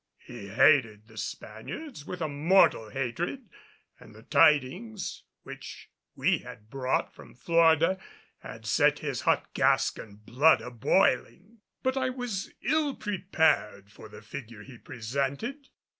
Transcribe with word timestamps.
He 0.25 0.47
hated 0.47 1.07
the 1.07 1.15
Spaniards 1.19 2.07
with 2.07 2.23
a 2.23 2.27
mortal 2.27 2.89
hatred 2.89 3.47
and 3.99 4.15
the 4.15 4.23
tidings 4.23 5.21
which 5.43 5.91
we 6.15 6.39
had 6.39 6.71
brought 6.71 7.13
from 7.13 7.35
Florida 7.35 7.99
had 8.39 8.65
set 8.65 8.97
his 8.97 9.21
hot 9.21 9.53
Gascon 9.53 10.15
blood 10.15 10.59
a 10.59 10.71
boiling. 10.71 11.59
But 11.83 11.97
I 11.97 12.09
was 12.09 12.51
ill 12.63 12.95
prepared 12.95 13.91
for 13.91 14.09
the 14.09 14.23
figure 14.23 14.63
he 14.63 14.79
presented. 14.79 15.69